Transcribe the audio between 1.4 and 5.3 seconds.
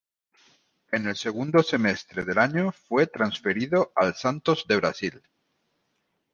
semestre del año fue transferido al Santos de Brasil.